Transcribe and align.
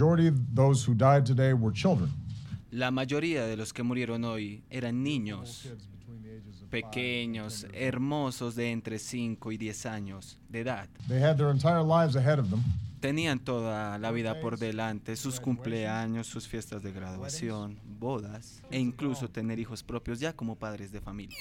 majority 0.00 0.28
of 0.28 0.54
those 0.54 0.82
who 0.82 0.94
died 0.94 1.26
today 1.26 1.52
were 1.52 1.72
children. 1.72 2.10
La 2.72 2.90
mayoría 2.90 3.46
de 3.46 3.56
los 3.56 3.72
que 3.72 3.82
murieron 3.82 4.24
hoy 4.24 4.62
eran 4.70 5.02
niños, 5.02 5.68
pequeños, 6.70 7.66
hermosos 7.74 8.54
de 8.54 8.70
entre 8.70 8.98
5 8.98 9.52
y 9.52 9.58
10 9.58 9.86
años 9.86 10.38
de 10.48 10.60
edad. 10.60 10.88
They 11.08 11.20
had 11.20 11.36
their 11.36 11.50
entire 11.50 11.82
lives 11.82 12.16
ahead 12.16 12.38
of 12.38 12.48
them. 12.48 12.62
Tenían 13.00 13.40
toda 13.40 13.98
la 13.98 14.10
vida 14.10 14.40
por 14.40 14.58
delante, 14.58 15.16
sus 15.16 15.40
cumpleaños, 15.40 16.26
sus 16.26 16.46
fiestas 16.46 16.82
de 16.82 16.92
graduación, 16.92 17.78
bodas 17.98 18.62
e 18.70 18.78
incluso 18.78 19.28
tener 19.28 19.58
hijos 19.58 19.82
propios 19.82 20.20
ya 20.20 20.34
como 20.34 20.56
padres 20.56 20.92
de 20.92 21.00
familia. 21.00 21.36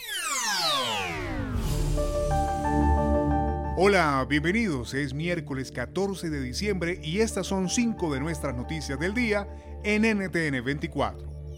Hola, 3.82 4.26
bienvenidos. 4.28 4.94
Es 4.94 5.14
miércoles 5.14 5.72
14 5.72 6.30
de 6.30 6.42
diciembre 6.42 7.00
y 7.02 7.22
estas 7.22 7.48
son 7.48 7.70
cinco 7.70 8.14
de 8.14 8.20
nuestras 8.20 8.54
noticias 8.54 9.00
del 9.00 9.14
día 9.14 9.48
en 9.86 10.02
NTN 10.02 10.62
24. 10.66 11.54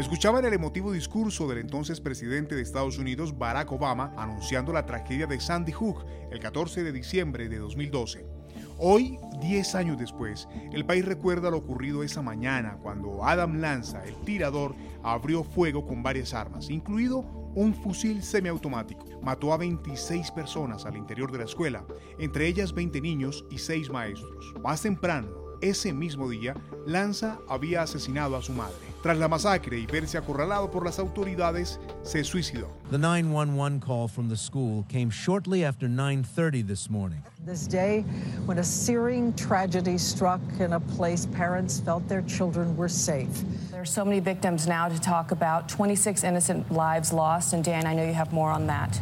Escuchaban 0.00 0.44
el 0.44 0.52
emotivo 0.52 0.90
discurso 0.90 1.46
del 1.46 1.58
entonces 1.58 2.00
presidente 2.00 2.56
de 2.56 2.62
Estados 2.62 2.98
Unidos, 2.98 3.38
Barack 3.38 3.70
Obama, 3.70 4.12
anunciando 4.16 4.72
la 4.72 4.84
tragedia 4.84 5.28
de 5.28 5.38
Sandy 5.38 5.70
Hook 5.70 6.04
el 6.32 6.40
14 6.40 6.82
de 6.82 6.90
diciembre 6.90 7.48
de 7.48 7.58
2012. 7.58 8.26
Hoy, 8.78 9.16
10 9.42 9.74
años 9.76 9.96
después, 9.96 10.48
el 10.72 10.84
país 10.84 11.04
recuerda 11.04 11.52
lo 11.52 11.58
ocurrido 11.58 12.02
esa 12.02 12.20
mañana 12.20 12.78
cuando 12.82 13.24
Adam 13.24 13.60
Lanza, 13.60 14.04
el 14.04 14.16
tirador, 14.24 14.74
abrió 15.04 15.44
fuego 15.44 15.86
con 15.86 16.02
varias 16.02 16.34
armas, 16.34 16.68
incluido 16.68 17.45
un 17.56 17.74
fusil 17.74 18.22
semiautomático. 18.22 19.04
Mató 19.22 19.52
a 19.52 19.56
26 19.56 20.30
personas 20.30 20.84
al 20.84 20.96
interior 20.96 21.32
de 21.32 21.38
la 21.38 21.44
escuela, 21.44 21.84
entre 22.18 22.46
ellas 22.46 22.72
20 22.72 23.00
niños 23.00 23.44
y 23.50 23.58
6 23.58 23.90
maestros. 23.90 24.54
Más 24.62 24.82
temprano, 24.82 25.45
ese 25.60 25.92
mismo 25.92 26.28
día, 26.28 26.54
Lanza 26.86 27.38
había 27.48 27.82
asesinado 27.82 28.36
a 28.36 28.42
su 28.42 28.52
madre. 28.52 28.74
Tras 29.02 29.18
la 29.18 29.28
masacre 29.28 29.78
y 29.78 29.86
verse 29.86 30.18
acorralado 30.18 30.70
por 30.70 30.84
las 30.84 30.98
autoridades, 30.98 31.78
se 32.02 32.24
suicidó. 32.24 32.68
The 32.90 32.98
911 32.98 33.80
call 33.80 34.08
from 34.08 34.28
the 34.28 34.36
school 34.36 34.84
came 34.88 35.10
shortly 35.10 35.64
after 35.64 35.88
9:30 35.88 36.66
this 36.66 36.90
morning. 36.90 37.22
This 37.44 37.68
day 37.68 38.04
when 38.46 38.58
a 38.58 38.64
searing 38.64 39.32
tragedy 39.34 39.98
struck 39.98 40.40
in 40.58 40.72
a 40.72 40.80
place 40.80 41.26
parents 41.26 41.80
felt 41.80 42.08
their 42.08 42.24
children 42.26 42.76
were 42.76 42.88
safe. 42.88 43.44
There 43.70 43.80
are 43.80 43.84
so 43.84 44.04
many 44.04 44.20
victims 44.20 44.66
now 44.66 44.88
to 44.88 44.98
talk 44.98 45.30
about, 45.30 45.68
26 45.68 46.24
innocent 46.24 46.70
lives 46.72 47.12
lost, 47.12 47.52
and 47.52 47.62
Dan, 47.62 47.86
I 47.86 47.94
know 47.94 48.04
you 48.04 48.14
have 48.14 48.32
more 48.32 48.50
on 48.50 48.66
that. 48.66 49.00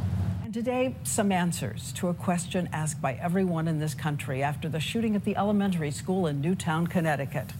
Today, 0.54 0.94
some 1.02 1.32
answers 1.32 1.92
to 1.94 2.10
a 2.10 2.14
question 2.14 2.68
asked 2.72 3.02
by 3.02 3.14
everyone 3.14 3.66
in 3.66 3.80
this 3.80 3.92
country 3.92 4.40
after 4.40 4.68
the 4.68 4.78
shooting 4.78 5.16
at 5.16 5.24
the 5.24 5.36
elementary 5.36 5.90
school 5.90 6.28
in 6.28 6.40
Newtown, 6.40 6.86
Connecticut. 6.86 7.52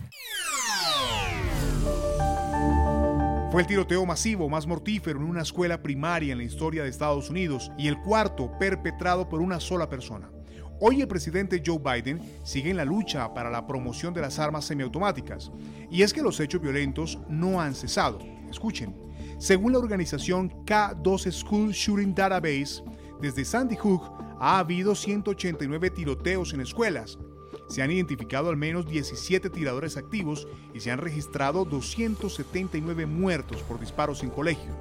Fue 3.50 3.62
el 3.62 3.66
tiroteo 3.66 4.06
masivo 4.06 4.48
más 4.48 4.68
mortífero 4.68 5.18
en 5.18 5.24
una 5.24 5.42
escuela 5.42 5.82
primaria 5.82 6.30
en 6.30 6.38
la 6.38 6.44
historia 6.44 6.84
de 6.84 6.88
Estados 6.88 7.30
Unidos 7.30 7.72
y 7.76 7.88
el 7.88 7.98
cuarto 7.98 8.56
perpetrado 8.60 9.28
por 9.28 9.40
una 9.40 9.58
sola 9.58 9.88
persona. 9.88 10.30
Hoy 10.78 11.00
el 11.00 11.08
presidente 11.08 11.64
Joe 11.66 11.80
Biden 11.80 12.20
sigue 12.44 12.70
en 12.70 12.76
la 12.76 12.84
lucha 12.84 13.34
para 13.34 13.50
la 13.50 13.66
promoción 13.66 14.14
de 14.14 14.20
las 14.20 14.38
armas 14.38 14.66
semiautomáticas. 14.66 15.50
Y 15.90 16.02
es 16.02 16.12
que 16.12 16.22
los 16.22 16.38
hechos 16.38 16.60
violentos 16.60 17.18
no 17.28 17.60
han 17.60 17.74
cesado. 17.74 18.20
Escuchen, 18.48 18.94
según 19.44 19.72
la 19.72 19.78
organización 19.78 20.48
K2 20.64 21.30
School 21.30 21.70
Shooting 21.70 22.14
Database, 22.14 22.82
desde 23.20 23.44
Sandy 23.44 23.76
Hook 23.76 24.10
ha 24.40 24.58
habido 24.58 24.94
189 24.94 25.90
tiroteos 25.90 26.54
en 26.54 26.62
escuelas, 26.62 27.18
se 27.68 27.82
han 27.82 27.90
identificado 27.90 28.48
al 28.48 28.56
menos 28.56 28.86
17 28.86 29.50
tiradores 29.50 29.98
activos 29.98 30.48
y 30.72 30.80
se 30.80 30.90
han 30.90 30.98
registrado 30.98 31.66
279 31.66 33.04
muertos 33.04 33.60
por 33.64 33.78
disparos 33.78 34.22
en 34.22 34.30
colegios. 34.30 34.78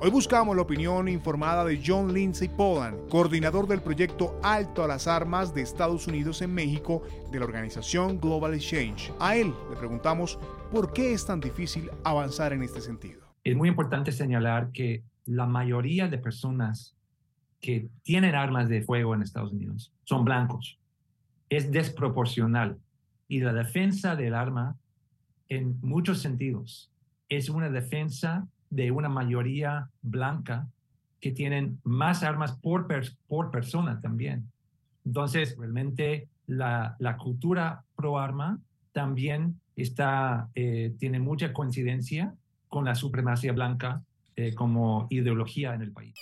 Hoy 0.00 0.08
buscamos 0.08 0.56
la 0.56 0.62
opinión 0.62 1.06
informada 1.06 1.62
de 1.66 1.82
John 1.86 2.14
Lindsay 2.14 2.48
Poland, 2.48 3.06
coordinador 3.10 3.68
del 3.68 3.82
proyecto 3.82 4.40
Alto 4.42 4.82
a 4.82 4.88
las 4.88 5.08
Armas 5.08 5.52
de 5.52 5.60
Estados 5.60 6.06
Unidos 6.06 6.40
en 6.40 6.54
México 6.54 7.02
de 7.30 7.38
la 7.38 7.44
organización 7.44 8.18
Global 8.18 8.54
Exchange. 8.54 9.12
A 9.18 9.36
él 9.36 9.52
le 9.68 9.76
preguntamos 9.76 10.38
por 10.72 10.94
qué 10.94 11.12
es 11.12 11.26
tan 11.26 11.38
difícil 11.38 11.90
avanzar 12.02 12.54
en 12.54 12.62
este 12.62 12.80
sentido. 12.80 13.29
Es 13.44 13.56
muy 13.56 13.68
importante 13.68 14.12
señalar 14.12 14.70
que 14.72 15.02
la 15.26 15.46
mayoría 15.46 16.08
de 16.08 16.18
personas 16.18 16.94
que 17.60 17.88
tienen 18.02 18.34
armas 18.34 18.68
de 18.68 18.82
fuego 18.82 19.14
en 19.14 19.22
Estados 19.22 19.52
Unidos 19.52 19.92
son 20.04 20.24
blancos 20.24 20.80
es 21.50 21.70
desproporcional 21.72 22.78
y 23.28 23.40
la 23.40 23.52
defensa 23.52 24.16
del 24.16 24.34
arma 24.34 24.76
en 25.48 25.78
muchos 25.82 26.20
sentidos 26.20 26.90
es 27.28 27.50
una 27.50 27.68
defensa 27.68 28.46
de 28.70 28.92
una 28.92 29.08
mayoría 29.08 29.90
blanca 30.00 30.68
que 31.20 31.32
tienen 31.32 31.80
más 31.82 32.22
armas 32.22 32.56
por, 32.56 32.86
por 33.26 33.50
persona 33.50 34.00
también. 34.00 34.50
Entonces, 35.04 35.56
realmente 35.58 36.28
la, 36.46 36.96
la 36.98 37.16
cultura 37.16 37.82
pro 37.96 38.18
arma 38.18 38.58
también 38.92 39.60
está, 39.76 40.48
eh, 40.54 40.94
tiene 40.98 41.18
mucha 41.18 41.52
coincidencia 41.52 42.34
con 42.70 42.86
la 42.86 42.94
supremacía 42.94 43.52
blanca 43.52 44.02
eh, 44.36 44.54
como 44.54 45.06
ideología 45.10 45.74
en 45.74 45.82
el 45.82 45.92
país. 45.92 46.14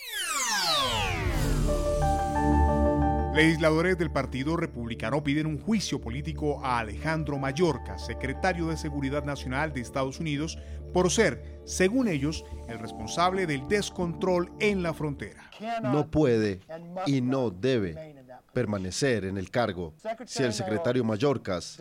Legisladores 3.34 3.96
del 3.96 4.10
Partido 4.10 4.56
Republicano 4.56 5.22
piden 5.22 5.46
un 5.46 5.60
juicio 5.60 6.00
político 6.00 6.64
a 6.64 6.80
Alejandro 6.80 7.38
Mayorkas, 7.38 8.04
secretario 8.04 8.66
de 8.66 8.76
Seguridad 8.76 9.24
Nacional 9.24 9.72
de 9.72 9.80
Estados 9.80 10.18
Unidos, 10.18 10.58
por 10.92 11.10
ser, 11.12 11.60
según 11.64 12.08
ellos, 12.08 12.44
el 12.68 12.80
responsable 12.80 13.46
del 13.46 13.68
descontrol 13.68 14.50
en 14.58 14.82
la 14.82 14.92
frontera. 14.92 15.50
No 15.84 16.10
puede 16.10 16.60
y 17.06 17.20
no 17.20 17.50
debe 17.50 18.17
permanecer 18.52 19.24
en 19.24 19.38
el 19.38 19.50
cargo. 19.50 19.94
Si 20.26 20.42
el 20.42 20.52
secretario 20.52 21.04
Mayorkas 21.04 21.78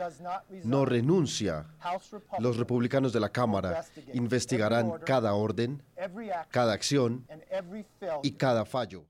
no 0.63 0.85
renuncia, 0.85 1.65
los 2.39 2.57
republicanos 2.57 3.13
de 3.13 3.19
la 3.19 3.29
Cámara 3.29 3.83
investigarán 4.13 4.93
cada 5.05 5.33
orden, 5.33 5.81
cada 6.49 6.73
acción 6.73 7.25
y 8.23 8.31
cada 8.31 8.65
fallo. 8.65 9.05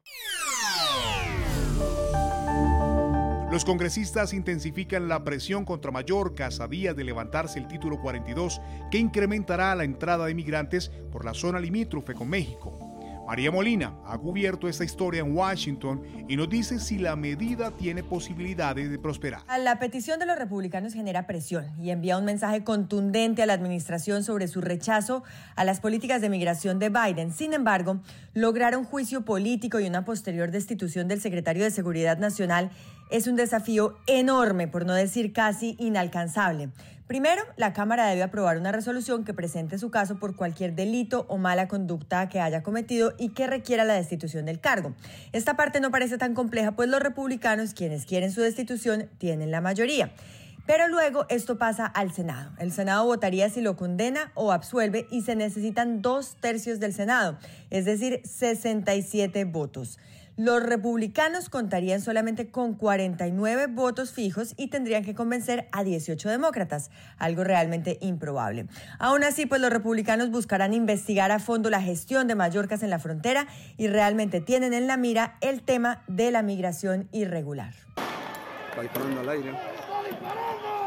Los 3.49 3.63
congresistas 3.63 4.33
intensifican 4.33 5.07
la 5.07 5.23
presión 5.23 5.63
contra 5.63 5.89
Mallorca 5.89 6.49
a 6.59 6.67
días 6.67 6.95
de 6.95 7.05
levantarse 7.05 7.57
el 7.59 7.67
título 7.67 7.99
42 8.01 8.61
que 8.91 8.97
incrementará 8.97 9.73
la 9.73 9.85
entrada 9.85 10.25
de 10.25 10.35
migrantes 10.35 10.91
por 11.11 11.23
la 11.23 11.33
zona 11.33 11.59
limítrofe 11.59 12.13
con 12.13 12.27
México. 12.29 12.86
María 13.27 13.51
Molina 13.51 13.93
ha 14.05 14.17
cubierto 14.17 14.69
esta 14.69 14.85
historia 14.85 15.19
en 15.19 15.35
Washington 15.35 16.01
y 16.29 16.37
nos 16.37 16.47
dice 16.47 16.79
si 16.79 16.97
la 16.97 17.17
medida 17.17 17.71
tiene 17.71 18.01
posibilidades 18.01 18.89
de 18.89 18.97
prosperar. 18.97 19.41
La 19.59 19.79
petición 19.79 20.17
de 20.17 20.25
los 20.25 20.39
republicanos 20.39 20.93
genera 20.93 21.27
presión 21.27 21.65
y 21.83 21.89
envía 21.89 22.17
un 22.17 22.23
mensaje 22.23 22.63
contundente 22.63 23.43
a 23.43 23.45
la 23.45 23.51
administración 23.51 24.23
sobre 24.23 24.47
su 24.47 24.61
rechazo 24.61 25.23
a 25.57 25.65
las 25.65 25.81
políticas 25.81 26.21
de 26.21 26.29
migración 26.29 26.79
de 26.79 26.87
Biden. 26.87 27.33
Sin 27.33 27.51
embargo, 27.51 27.99
lograr 28.33 28.77
un 28.77 28.85
juicio 28.85 29.25
político 29.25 29.81
y 29.81 29.87
una 29.87 30.05
posterior 30.05 30.49
destitución 30.49 31.09
del 31.09 31.19
secretario 31.19 31.65
de 31.65 31.71
Seguridad 31.71 32.19
Nacional 32.19 32.71
es 33.09 33.27
un 33.27 33.35
desafío 33.35 33.97
enorme, 34.07 34.67
por 34.67 34.85
no 34.85 34.93
decir 34.93 35.33
casi 35.33 35.75
inalcanzable. 35.79 36.69
Primero, 37.07 37.41
la 37.55 37.71
Cámara 37.71 38.07
debe 38.07 38.23
aprobar 38.23 38.57
una 38.57 38.73
resolución 38.73 39.23
que 39.23 39.33
presente 39.33 39.77
su 39.77 39.89
caso 39.89 40.19
por 40.19 40.35
cualquier 40.35 40.75
delito 40.75 41.25
o 41.29 41.37
mala 41.37 41.69
conducta 41.69 42.27
que 42.27 42.41
haya 42.41 42.63
cometido 42.63 43.13
y 43.17 43.29
que 43.29 43.47
requiera 43.47 43.85
la 43.85 43.93
destitución 43.93 44.45
del 44.45 44.59
cargo. 44.59 44.93
Esta 45.31 45.55
parte 45.55 45.79
no 45.79 45.89
parece 45.89 46.17
tan 46.17 46.33
compleja, 46.33 46.73
pues 46.73 46.89
los 46.89 47.01
republicanos, 47.01 47.73
quienes 47.73 48.05
quieren 48.05 48.29
su 48.31 48.41
destitución, 48.41 49.09
tienen 49.19 49.51
la 49.51 49.61
mayoría. 49.61 50.11
Pero 50.65 50.89
luego 50.89 51.25
esto 51.29 51.57
pasa 51.57 51.85
al 51.85 52.11
Senado. 52.11 52.51
El 52.59 52.73
Senado 52.73 53.05
votaría 53.05 53.49
si 53.49 53.61
lo 53.61 53.77
condena 53.77 54.33
o 54.35 54.51
absuelve 54.51 55.07
y 55.09 55.21
se 55.21 55.37
necesitan 55.37 56.01
dos 56.01 56.35
tercios 56.41 56.81
del 56.81 56.93
Senado, 56.93 57.37
es 57.69 57.85
decir, 57.85 58.19
67 58.25 59.45
votos. 59.45 59.97
Los 60.37 60.61
republicanos 60.61 61.49
contarían 61.49 61.99
solamente 61.99 62.51
con 62.51 62.75
49 62.75 63.65
votos 63.67 64.11
fijos 64.11 64.53
y 64.55 64.67
tendrían 64.67 65.03
que 65.03 65.15
convencer 65.15 65.67
a 65.71 65.83
18 65.83 66.29
demócratas, 66.29 66.91
algo 67.17 67.43
realmente 67.43 67.97
improbable. 68.01 68.67
Aún 68.99 69.23
así, 69.23 69.47
pues 69.47 69.61
los 69.61 69.71
republicanos 69.71 70.29
buscarán 70.29 70.75
investigar 70.75 71.31
a 71.31 71.39
fondo 71.39 71.71
la 71.71 71.81
gestión 71.81 72.27
de 72.27 72.35
Mallorcas 72.35 72.83
en 72.83 72.91
la 72.91 72.99
frontera 72.99 73.47
y 73.77 73.87
realmente 73.87 74.39
tienen 74.39 74.75
en 74.75 74.85
la 74.85 74.95
mira 74.95 75.37
el 75.41 75.63
tema 75.63 76.03
de 76.07 76.29
la 76.29 76.43
migración 76.43 77.09
irregular. 77.11 77.73
al 78.75 79.29
aire. 79.29 79.51
No 79.51 80.86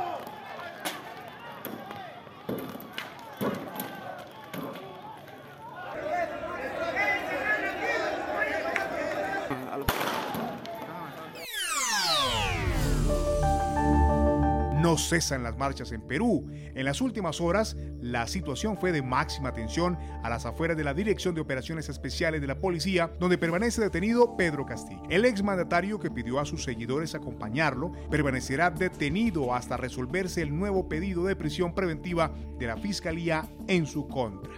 cesan 15.08 15.42
las 15.42 15.56
marchas 15.56 15.92
en 15.92 16.02
Perú. 16.02 16.46
En 16.74 16.84
las 16.84 17.00
últimas 17.00 17.40
horas, 17.40 17.76
la 18.00 18.26
situación 18.26 18.76
fue 18.76 18.92
de 18.92 19.02
máxima 19.02 19.52
tensión 19.52 19.98
a 20.22 20.30
las 20.30 20.46
afueras 20.46 20.76
de 20.76 20.84
la 20.84 20.94
Dirección 20.94 21.34
de 21.34 21.40
Operaciones 21.40 21.88
Especiales 21.88 22.40
de 22.40 22.46
la 22.46 22.60
Policía, 22.60 23.12
donde 23.18 23.38
permanece 23.38 23.80
detenido 23.80 24.36
Pedro 24.36 24.66
Castillo. 24.66 25.02
El 25.08 25.24
exmandatario 25.24 25.98
que 25.98 26.10
pidió 26.10 26.40
a 26.40 26.44
sus 26.44 26.64
seguidores 26.64 27.14
acompañarlo 27.14 27.92
permanecerá 28.10 28.70
detenido 28.70 29.54
hasta 29.54 29.76
resolverse 29.76 30.42
el 30.42 30.56
nuevo 30.56 30.88
pedido 30.88 31.24
de 31.24 31.36
prisión 31.36 31.74
preventiva 31.74 32.34
de 32.58 32.66
la 32.66 32.76
Fiscalía 32.76 33.48
en 33.66 33.86
su 33.86 34.08
contra. 34.08 34.52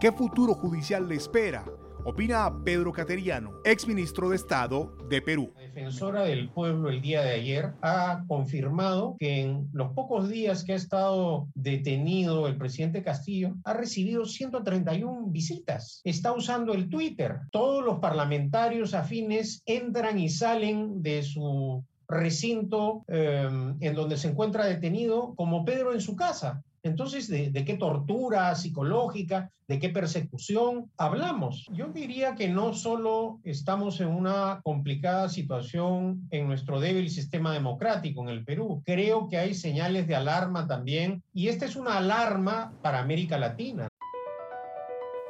¿Qué 0.00 0.12
futuro 0.12 0.54
judicial 0.54 1.08
le 1.08 1.16
espera? 1.16 1.64
Opina 2.04 2.64
Pedro 2.64 2.92
Cateriano, 2.92 3.60
exministro 3.62 4.30
de 4.30 4.36
Estado 4.36 4.96
de 5.10 5.20
Perú. 5.20 5.52
La 5.54 5.62
defensora 5.62 6.22
del 6.22 6.48
pueblo 6.48 6.88
el 6.88 7.02
día 7.02 7.20
de 7.20 7.32
ayer 7.32 7.74
ha 7.82 8.24
confirmado 8.26 9.16
que 9.18 9.42
en 9.42 9.68
los 9.72 9.92
pocos 9.92 10.28
días 10.30 10.64
que 10.64 10.72
ha 10.72 10.76
estado 10.76 11.48
detenido 11.54 12.48
el 12.48 12.56
presidente 12.56 13.02
Castillo 13.02 13.54
ha 13.64 13.74
recibido 13.74 14.24
131 14.24 15.26
visitas. 15.26 16.00
Está 16.04 16.32
usando 16.32 16.72
el 16.72 16.88
Twitter. 16.88 17.40
Todos 17.52 17.84
los 17.84 17.98
parlamentarios 17.98 18.94
afines 18.94 19.62
entran 19.66 20.18
y 20.18 20.30
salen 20.30 21.02
de 21.02 21.22
su 21.22 21.84
recinto 22.08 23.04
eh, 23.08 23.48
en 23.80 23.94
donde 23.94 24.16
se 24.16 24.28
encuentra 24.28 24.64
detenido 24.64 25.34
como 25.36 25.66
Pedro 25.66 25.92
en 25.92 26.00
su 26.00 26.16
casa. 26.16 26.62
Entonces, 26.82 27.28
¿de, 27.28 27.50
¿de, 27.50 27.64
qué 27.64 27.74
tortura 27.74 28.54
psicológica, 28.54 29.50
de 29.68 29.78
qué 29.78 29.90
persecución 29.90 30.90
hablamos? 30.96 31.66
Yo 31.72 31.88
diría 31.88 32.34
que 32.34 32.48
no 32.48 32.72
solo 32.72 33.38
estamos 33.44 34.00
en 34.00 34.08
una 34.08 34.60
complicada 34.62 35.28
situación 35.28 36.26
en 36.30 36.46
nuestro 36.46 36.80
débil 36.80 37.10
sistema 37.10 37.52
democrático 37.52 38.22
en 38.22 38.30
el 38.30 38.44
Perú, 38.44 38.82
creo 38.86 39.28
que 39.28 39.36
hay 39.36 39.54
señales 39.54 40.06
de 40.06 40.14
alarma 40.14 40.66
también, 40.66 41.22
y 41.34 41.48
esta 41.48 41.66
es 41.66 41.76
una 41.76 41.98
alarma 41.98 42.72
para 42.80 43.00
América 43.00 43.36
Latina. 43.36 43.88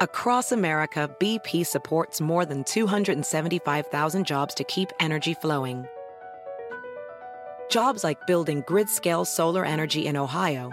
Across 0.00 0.52
America, 0.52 1.10
BP 1.18 1.66
supports 1.66 2.20
more 2.20 2.46
than 2.46 2.62
275,000 2.62 4.24
jobs 4.24 4.54
to 4.54 4.64
keep 4.64 4.88
energy 4.98 5.34
flowing. 5.34 5.84
Jobs 7.68 8.02
like 8.02 8.26
building 8.26 8.62
grid-scale 8.66 9.24
solar 9.24 9.64
energy 9.64 10.06
in 10.06 10.16
Ohio 10.16 10.72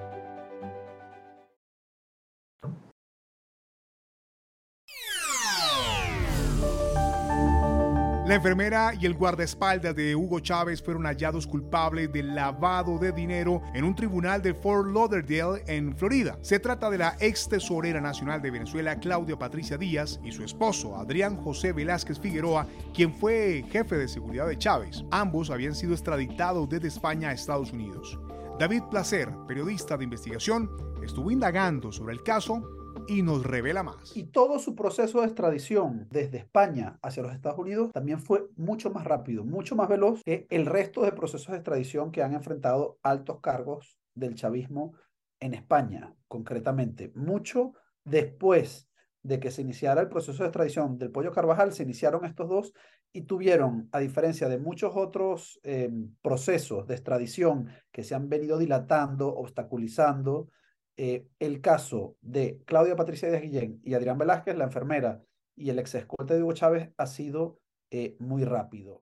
La 8.31 8.37
enfermera 8.37 8.93
y 8.97 9.05
el 9.05 9.13
guardaespaldas 9.13 9.93
de 9.93 10.15
Hugo 10.15 10.39
Chávez 10.39 10.81
fueron 10.81 11.03
hallados 11.03 11.45
culpables 11.45 12.13
de 12.13 12.23
lavado 12.23 12.97
de 12.97 13.11
dinero 13.11 13.61
en 13.73 13.83
un 13.83 13.93
tribunal 13.93 14.41
de 14.41 14.53
Fort 14.53 14.89
Lauderdale, 14.89 15.65
en 15.67 15.93
Florida. 15.97 16.37
Se 16.41 16.57
trata 16.57 16.89
de 16.89 16.97
la 16.97 17.17
ex 17.19 17.49
tesorera 17.49 17.99
nacional 17.99 18.41
de 18.41 18.51
Venezuela, 18.51 18.97
Claudia 19.01 19.37
Patricia 19.37 19.77
Díaz, 19.77 20.17
y 20.23 20.31
su 20.31 20.45
esposo, 20.45 20.95
Adrián 20.95 21.35
José 21.35 21.73
Velázquez 21.73 22.21
Figueroa, 22.21 22.67
quien 22.93 23.13
fue 23.13 23.65
jefe 23.69 23.97
de 23.97 24.07
seguridad 24.07 24.47
de 24.47 24.57
Chávez. 24.57 25.03
Ambos 25.11 25.49
habían 25.49 25.75
sido 25.75 25.91
extraditados 25.91 26.69
desde 26.69 26.87
España 26.87 27.31
a 27.31 27.33
Estados 27.33 27.73
Unidos. 27.73 28.17
David 28.57 28.83
Placer, 28.89 29.29
periodista 29.45 29.97
de 29.97 30.05
investigación, 30.05 30.71
estuvo 31.03 31.31
indagando 31.31 31.91
sobre 31.91 32.13
el 32.13 32.23
caso 32.23 32.80
y 33.07 33.21
nos 33.21 33.45
revela 33.45 33.83
más. 33.83 34.15
Y 34.15 34.23
todo 34.23 34.59
su 34.59 34.75
proceso 34.75 35.19
de 35.21 35.27
extradición 35.27 36.07
desde 36.09 36.37
España 36.37 36.99
hacia 37.01 37.23
los 37.23 37.33
Estados 37.33 37.59
Unidos 37.59 37.91
también 37.91 38.19
fue 38.19 38.47
mucho 38.55 38.91
más 38.91 39.05
rápido, 39.05 39.43
mucho 39.43 39.75
más 39.75 39.89
veloz 39.89 40.21
que 40.23 40.47
el 40.49 40.65
resto 40.65 41.01
de 41.01 41.11
procesos 41.11 41.49
de 41.51 41.57
extradición 41.57 42.11
que 42.11 42.23
han 42.23 42.33
enfrentado 42.33 42.99
altos 43.03 43.39
cargos 43.41 43.99
del 44.15 44.35
chavismo 44.35 44.93
en 45.39 45.53
España, 45.53 46.13
concretamente. 46.27 47.11
Mucho 47.15 47.73
después 48.03 48.87
de 49.23 49.39
que 49.39 49.51
se 49.51 49.61
iniciara 49.61 50.01
el 50.01 50.09
proceso 50.09 50.43
de 50.43 50.49
extradición 50.49 50.97
del 50.97 51.11
Pollo 51.11 51.31
Carvajal, 51.31 51.73
se 51.73 51.83
iniciaron 51.83 52.25
estos 52.25 52.49
dos 52.49 52.73
y 53.13 53.23
tuvieron, 53.23 53.89
a 53.91 53.99
diferencia 53.99 54.47
de 54.47 54.57
muchos 54.57 54.93
otros 54.95 55.59
eh, 55.63 55.91
procesos 56.21 56.87
de 56.87 56.95
extradición 56.95 57.67
que 57.91 58.03
se 58.03 58.15
han 58.15 58.29
venido 58.29 58.57
dilatando, 58.57 59.33
obstaculizando, 59.35 60.49
eh, 61.03 61.25
el 61.39 61.61
caso 61.61 62.15
de 62.21 62.61
Claudia 62.65 62.95
Patricia 62.95 63.27
Díaz 63.27 63.41
Guillén 63.41 63.81
y 63.83 63.95
Adrián 63.95 64.19
Velázquez, 64.19 64.55
la 64.55 64.65
enfermera, 64.65 65.23
y 65.55 65.71
el 65.71 65.79
ex 65.79 65.95
escolta 65.95 66.35
de 66.35 66.43
Hugo 66.43 66.53
Chávez 66.53 66.91
ha 66.95 67.07
sido 67.07 67.59
eh, 67.89 68.15
muy 68.19 68.43
rápido. 68.43 69.01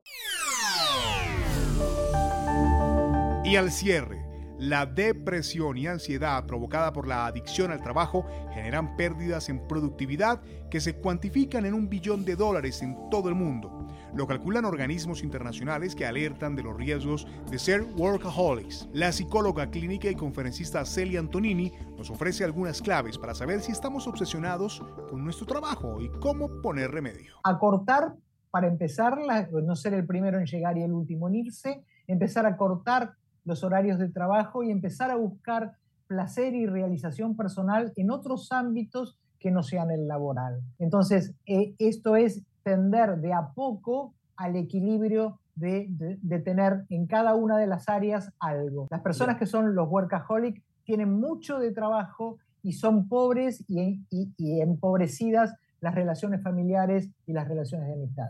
Y 3.44 3.58
al 3.58 3.70
cierre, 3.70 4.29
la 4.60 4.86
depresión 4.86 5.78
y 5.78 5.88
ansiedad 5.88 6.46
provocada 6.46 6.92
por 6.92 7.08
la 7.08 7.26
adicción 7.26 7.72
al 7.72 7.82
trabajo 7.82 8.26
generan 8.54 8.98
pérdidas 8.98 9.48
en 9.48 9.66
productividad 9.68 10.42
que 10.70 10.82
se 10.82 10.96
cuantifican 10.96 11.66
en 11.66 11.74
un 11.74 11.90
billón 11.90 12.26
de 12.26 12.36
dólares 12.36 12.82
en 12.82 13.10
todo 13.10 13.30
el 13.30 13.36
mundo. 13.36 13.88
Lo 14.14 14.28
calculan 14.28 14.66
organismos 14.66 15.24
internacionales 15.24 15.96
que 15.96 16.06
alertan 16.06 16.58
de 16.58 16.64
los 16.64 16.76
riesgos 16.76 17.26
de 17.50 17.58
ser 17.58 17.84
workaholics. 17.96 18.90
La 18.92 19.14
psicóloga 19.14 19.70
clínica 19.70 20.10
y 20.10 20.16
conferencista 20.16 20.84
Celia 20.84 21.22
Antonini 21.22 21.72
nos 21.98 22.10
ofrece 22.10 22.44
algunas 22.44 22.82
claves 22.82 23.18
para 23.18 23.36
saber 23.36 23.62
si 23.62 23.72
estamos 23.72 24.08
obsesionados 24.08 24.84
con 25.10 25.24
nuestro 25.24 25.46
trabajo 25.46 26.02
y 26.02 26.10
cómo 26.20 26.62
poner 26.62 26.92
remedio. 26.92 27.36
Acortar, 27.44 28.14
para 28.52 28.68
empezar, 28.68 29.18
no 29.52 29.76
ser 29.76 29.94
el 29.94 30.06
primero 30.06 30.38
en 30.38 30.46
llegar 30.46 30.78
y 30.78 30.84
el 30.84 30.92
último 30.92 31.30
en 31.30 31.36
irse, 31.36 31.84
empezar 32.08 32.46
a 32.46 32.58
cortar 32.58 33.14
los 33.50 33.64
horarios 33.64 34.00
de 34.00 34.08
trabajo 34.08 34.64
y 34.64 34.72
empezar 34.72 35.12
a 35.12 35.16
buscar 35.16 35.74
placer 36.08 36.54
y 36.54 36.66
realización 36.66 37.36
personal 37.36 37.92
en 37.96 38.12
otros 38.12 38.52
ámbitos 38.52 39.18
que 39.40 39.52
no 39.52 39.64
sean 39.64 39.92
el 39.92 40.08
laboral. 40.08 40.62
Entonces, 40.78 41.34
eh, 41.46 41.76
esto 41.80 42.16
es 42.16 42.44
tender 42.64 43.18
de 43.18 43.34
a 43.34 43.50
poco 43.54 44.14
al 44.38 44.56
equilibrio 44.56 45.40
de, 45.56 45.88
de, 45.90 46.18
de, 46.22 46.40
tener 46.40 46.86
en 46.90 47.08
cada 47.08 47.36
una 47.36 47.58
de 47.58 47.68
las 47.68 47.90
áreas 47.90 48.32
algo. 48.40 48.88
Las 48.90 49.02
personas 49.02 49.38
que 49.38 49.46
son 49.46 49.76
los 49.76 49.90
workaholic 49.90 50.62
tienen 50.86 51.12
mucho 51.12 51.60
de 51.60 51.72
trabajo 51.72 52.38
y 52.64 52.74
son 52.74 53.10
pobres 53.10 53.66
y, 53.68 54.02
y, 54.10 54.32
y 54.38 54.62
empobrecidas 54.62 55.56
las 55.82 55.96
relaciones 55.96 56.42
familiares 56.42 57.10
y 57.26 57.34
las 57.34 57.48
relaciones 57.48 57.88
de 57.88 57.94
amistad. 57.94 58.30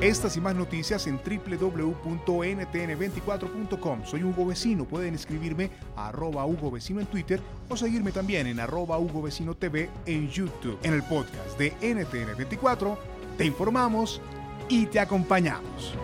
Estas 0.00 0.36
y 0.38 0.40
más 0.40 0.54
noticias 0.54 1.06
en 1.06 1.18
www.ntn24.com. 1.18 4.06
Soy 4.06 4.24
Hugo 4.24 4.46
Vecino. 4.46 4.86
Pueden 4.86 5.14
escribirme 5.14 5.68
a 5.94 6.08
arroba 6.08 6.46
Hugo 6.46 6.70
Vecino 6.70 7.00
en 7.00 7.06
Twitter 7.06 7.38
o 7.68 7.76
seguirme 7.76 8.10
también 8.10 8.46
en 8.46 8.60
arroba 8.60 8.98
Hugo 8.98 9.20
Vecino 9.20 9.54
TV 9.54 9.90
en 10.06 10.30
YouTube. 10.30 10.78
En 10.82 10.94
el 10.94 11.02
podcast 11.02 11.58
de 11.58 11.74
NTN24 11.80 12.96
te 13.36 13.44
informamos 13.44 14.22
y 14.70 14.86
te 14.86 15.00
acompañamos. 15.00 15.94